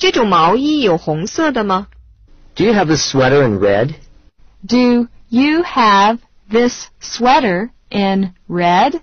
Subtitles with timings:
[0.00, 1.88] 这种毛衣有红色的吗
[2.56, 3.94] ？Do you have this sweater in red?
[4.66, 9.02] Do you have this sweater in red?